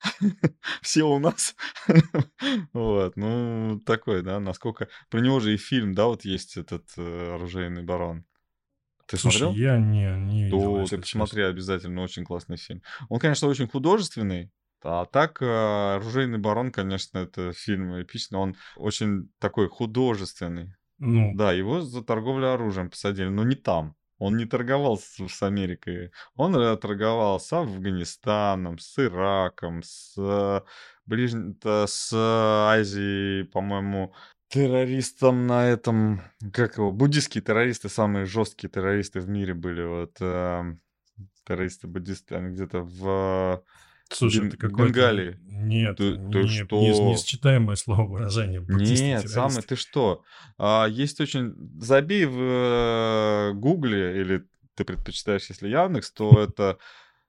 [0.83, 1.55] Все у нас.
[2.73, 4.89] Вот, ну, такой, да, насколько...
[5.11, 8.25] Про него же и фильм, да, вот есть этот э, «Оружейный барон».
[9.07, 9.61] Ты Слушай, смотрел?
[9.61, 12.83] я не, не видел, если ты посмотри обязательно, очень классный фильм.
[13.09, 14.51] Он, конечно, очень художественный,
[14.83, 20.75] а так э, «Оружейный барон», конечно, это фильм эпичный, он очень такой художественный.
[21.01, 23.97] Ну, Да, его за торговлю оружием посадили, но не там.
[24.19, 26.13] Он не торговал с, Америкой.
[26.35, 30.61] Он э, торговал с Афганистаном, с Ираком, с, э,
[31.63, 34.13] то с Азией, по-моему,
[34.49, 36.21] террористом на этом,
[36.53, 40.77] как его, буддистские террористы, самые жесткие террористы в мире были, вот, э,
[41.45, 43.65] террористы-буддисты, они где-то в
[44.13, 44.85] слушай, Бен- это какой-то...
[44.93, 45.39] Бенгалии.
[45.43, 46.81] Нет, Ты- ты не- что?
[46.81, 48.65] не- несочетаемое слово выражение.
[48.69, 50.23] Нет, самый, ты что?
[50.59, 51.55] А, есть очень...
[51.81, 54.45] Забей в э, Гугле, или
[54.75, 56.79] ты предпочитаешь, если Яндекс, то это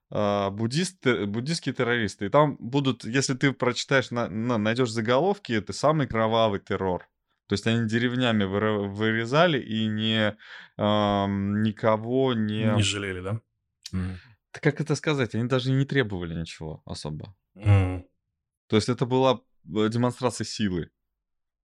[0.10, 2.26] а, буддисты, буддистские террористы.
[2.26, 7.08] И там будут, если ты прочитаешь, на, на- найдешь заголовки, это самый кровавый террор.
[7.48, 10.38] То есть они деревнями вырезали и не,
[10.78, 12.64] ам, никого не...
[12.76, 13.42] Не жалели, да?
[14.52, 15.36] Как это сказать?
[15.36, 17.36] Они даже не требовали ничего особо.
[17.56, 18.06] М.
[18.68, 20.92] То есть это была э, демонстрация силы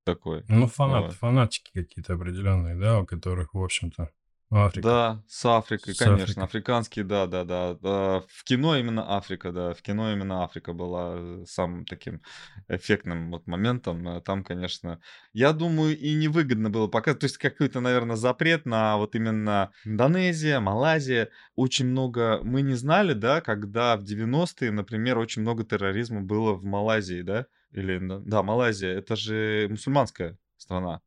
[0.04, 0.46] такой.
[0.48, 1.14] Ну, фанат, Вот.
[1.14, 4.12] фанатики какие-то определенные, да, у которых, в общем-то,
[4.50, 4.88] Африка.
[4.88, 6.24] Да, с Африкой, С конечно.
[6.24, 6.44] Африкой.
[6.44, 8.24] Африканские, да, да, да, да.
[8.30, 9.74] В кино именно Африка, да.
[9.74, 12.22] В кино именно Африка была самым таким
[12.70, 14.08] эффектным вот моментом.
[14.08, 15.02] Э, Там, конечно,
[15.34, 17.20] я думаю, и невыгодно было показывать.
[17.22, 21.30] То есть какой-то, наверное, запрет на вот именно Индонезия, Малайзия.
[21.56, 22.40] Очень много...
[22.42, 27.48] Мы не знали, да, когда в 90-е, например, очень много терроризма было в Малайзии, да?
[27.72, 28.98] Или, да, Малайзия.
[28.98, 31.02] Это же мусульманская страна.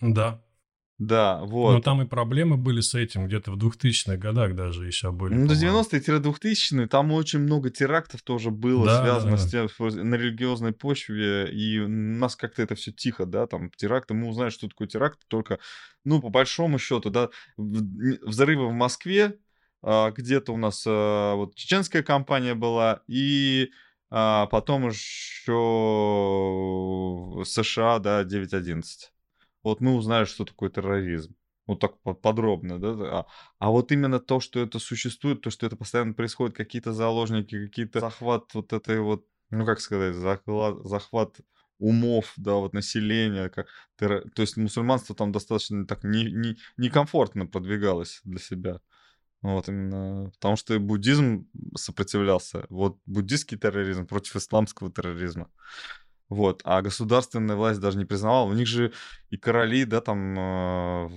[0.00, 0.40] Да.
[0.98, 1.84] Да, Но вот.
[1.84, 5.54] там и проблемы были с этим, где-то в 2000-х годах даже еще были, Ну, до
[5.54, 5.82] по-моему.
[5.82, 9.38] 90-2000 там очень много терактов тоже было, Да, связано да.
[9.38, 13.70] с тем, что на религиозной почве, и у нас как-то это все тихо, да, там
[13.76, 15.58] теракты, мы узнали, что такое теракт, только,
[16.04, 19.36] ну, по большому счету, да, взрывы в Москве,
[19.82, 23.70] а, где-то у нас а, вот чеченская компания была, и
[24.10, 25.60] а, потом еще
[27.44, 28.82] США, да, 9.11.
[29.64, 31.34] Вот мы узнали, что такое терроризм.
[31.66, 32.88] Вот так по- подробно, да.
[33.20, 33.26] А,
[33.58, 38.00] а вот именно то, что это существует, то, что это постоянно происходит, какие-то заложники, какие-то
[38.00, 41.40] захват вот этой вот, ну как сказать, захват, захват
[41.78, 43.66] умов, да, вот населения, как
[43.98, 48.80] терро- то есть мусульманство там достаточно так не, не, некомфортно продвигалось для себя.
[49.42, 52.66] Вот именно, потому что буддизм сопротивлялся.
[52.70, 55.50] Вот буддийский терроризм против исламского терроризма.
[56.30, 58.48] Вот, а государственная власть даже не признавала.
[58.48, 58.92] У них же
[59.34, 61.10] и короли, да, там э,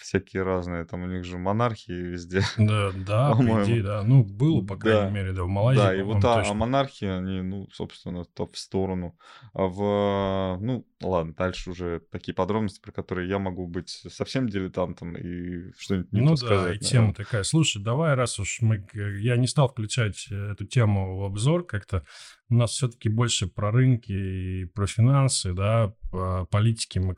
[0.00, 2.42] всякие разные, там у них же монархии везде.
[2.58, 4.02] Да, да, по идее, да.
[4.02, 5.10] Ну, было, по крайней Да.
[5.10, 6.54] мере, да, в Малайзии, Да, и вот по-моему, а, а точно.
[6.54, 9.16] монархии, они, ну, собственно, то в сторону.
[9.52, 15.16] А в, ну, ладно, дальше уже такие подробности, про которые я могу быть совсем дилетантом
[15.16, 16.78] и что-нибудь не Ну да, и наверное.
[16.78, 17.44] тема такая.
[17.44, 18.84] Слушай, давай, раз уж мы...
[19.20, 22.04] Я не стал включать э, эту тему в обзор как-то.
[22.48, 27.14] У нас все-таки больше про рынки и про финансы, да, по политике мы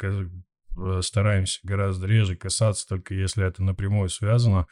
[1.02, 4.66] стараемся гораздо реже касаться, только если это напрямую связано.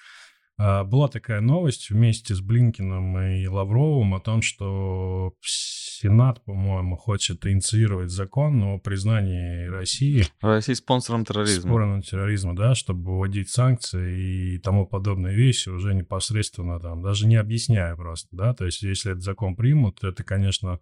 [0.56, 7.44] А, Была такая новость вместе с Блинкиным и Лавровым о том, что Сенат, по-моему, хочет
[7.46, 11.62] инициировать закон о признании России Россия спонсором терроризма.
[11.62, 17.36] спором терроризма, да, чтобы вводить санкции и тому подобные вещи уже непосредственно там, даже не
[17.36, 20.78] объясняя просто, да, то есть если этот закон примут, это, конечно,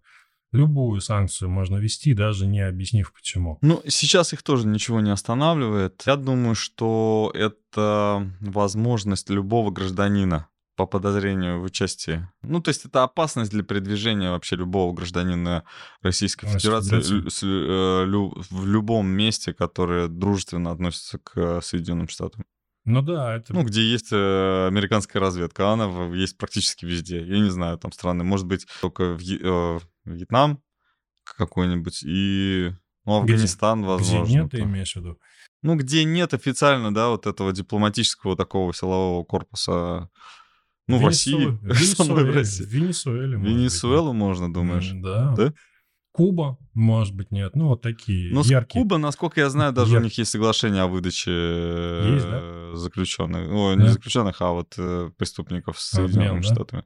[0.53, 3.59] любую санкцию можно вести, даже не объяснив почему.
[3.63, 6.03] Ну, сейчас их тоже ничего не останавливает.
[6.07, 12.27] Я думаю, что это возможность любого гражданина по подозрению в участии.
[12.43, 15.65] Ну, то есть это опасность для передвижения вообще любого гражданина
[16.01, 22.45] Российской Федерации э, в любом месте, которое дружественно относится к э, Соединенным Штатам.
[22.85, 23.53] Ну да, это...
[23.55, 27.25] Ну, где есть э, американская разведка, а она в- есть практически везде.
[27.25, 30.61] Я не знаю, там страны, может быть, только Вье- э, Вьетнам
[31.25, 32.73] какой-нибудь и
[33.05, 33.35] ну, Где?
[33.35, 34.33] Афганистан, где возможно.
[34.33, 34.71] нет, ты там.
[34.71, 35.19] имеешь в виду?
[35.63, 40.09] Ну, где нет официально, да, вот этого дипломатического такого силового корпуса.
[40.89, 41.37] Ну, в России.
[41.63, 42.65] Венесуэле- в Венесуэле- России.
[42.65, 44.91] В Венесуэле, может быть, Венесуэлу можно, думаешь?
[44.95, 45.35] Да.
[45.37, 45.55] Да?
[46.13, 47.57] Куба, может быть, нет.
[47.57, 48.83] Ну, вот такие Ну, с яркие.
[48.83, 50.05] Куба, насколько я знаю, даже у Яркие.
[50.11, 52.41] них есть соглашение о выдаче Есть, да?
[52.43, 53.49] э, заключенных.
[53.49, 53.89] Не Да?
[53.93, 56.55] заключенных, а вот э, преступников с Соединенными да?
[56.55, 56.85] Штатами.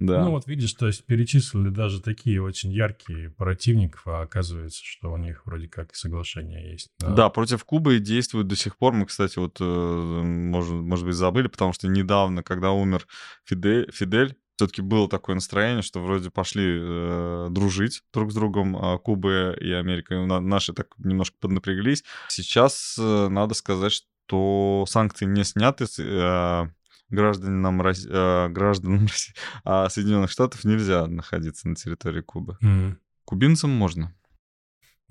[0.00, 0.24] Да.
[0.24, 5.16] Ну, вот видишь, то есть перечислили даже такие очень яркие противников, а оказывается, что у
[5.16, 6.90] них вроде как и соглашение есть.
[6.98, 8.92] Да, против Кубы действуют до сих пор.
[8.92, 13.06] Мы, кстати, вот, э, может, может быть, забыли, потому что недавно, когда умер
[13.44, 18.98] Фидель, Фидель все-таки было такое настроение, что вроде пошли э, дружить друг с другом а,
[18.98, 20.14] Куба и Америка.
[20.14, 22.04] И на- наши так немножко поднапряглись.
[22.28, 25.86] Сейчас э, надо сказать, что санкции не сняты.
[25.98, 26.68] э,
[27.10, 32.56] гражданам, Рос- э, гражданам России, а Соединенных Штатов нельзя находиться на территории Кубы.
[32.60, 32.98] Мгм.
[33.24, 34.14] Кубинцам можно.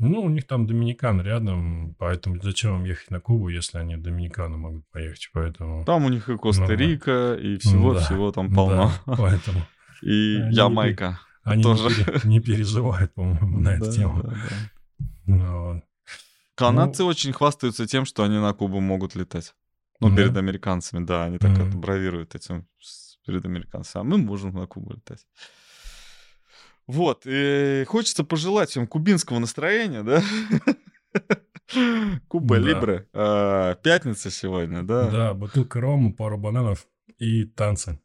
[0.09, 4.01] Ну, у них там Доминикан рядом, поэтому зачем им ехать на Кубу, если они в
[4.01, 5.85] Доминикану могут поехать, поэтому...
[5.85, 7.59] Там у них и Коста-Рика, и Да.
[7.59, 8.91] всего-всего там полно.
[9.05, 9.59] Да, поэтому
[10.01, 11.19] И Они Ямайка.
[11.43, 12.05] они Тоже.
[12.25, 14.21] не переживают, по-моему, на эту Да, тему.
[14.23, 15.05] да, да.
[15.25, 15.83] Ну.
[16.55, 19.55] Канадцы очень хвастаются тем, что они на Кубу могут летать.
[19.99, 20.15] Ну, Да?
[20.17, 22.67] перед американцами, да, они так это бравируют этим
[23.25, 24.01] перед американцами.
[24.01, 25.25] А мы можем на Кубу летать.
[26.87, 30.21] Вот, и хочется пожелать им кубинского настроения, да?
[32.27, 33.05] Куба Да.
[33.13, 35.09] А, Пятница сегодня, да?
[35.09, 37.99] Да, бутылка рома, пару бананов и танцы.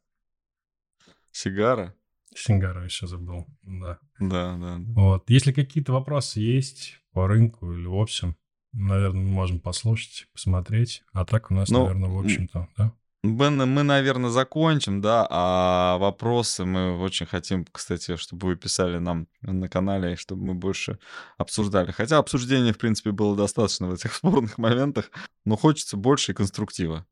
[1.33, 1.95] Сигара.
[2.35, 3.99] Сингара еще забыл, да.
[4.21, 4.85] Да, да, да.
[4.95, 5.29] Вот.
[5.29, 8.37] Если какие-то вопросы есть по рынку или в общем,
[8.73, 11.03] наверное, мы можем послушать, посмотреть.
[11.12, 12.93] А так у нас, Ну, наверное, в общем-то, да?
[13.37, 19.27] Бен, мы, наверное, закончим, да, а вопросы мы очень хотим, кстати, чтобы вы писали нам
[19.43, 20.99] на канале, и чтобы мы больше
[21.37, 21.91] обсуждали.
[21.93, 25.11] Хотя обсуждения, в принципе, было достаточно в этих спорных моментах,
[25.45, 27.07] но хочется больше и конструктива.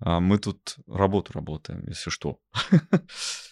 [0.00, 2.38] А мы тут работу работаем, если что.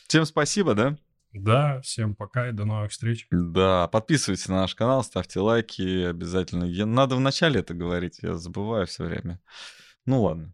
[0.08, 0.96] Всем спасибо, да?
[1.32, 3.26] Да, всем пока и до новых встреч.
[3.30, 6.64] Да, подписывайтесь на наш канал, ставьте лайки обязательно.
[6.64, 9.40] Я- Надо вначале это говорить, я забываю все время.
[10.04, 10.52] Ну ладно.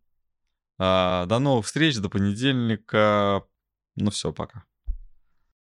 [0.79, 3.45] А, до новых встреч, до понедельника.
[3.97, 4.65] Ну все, пока.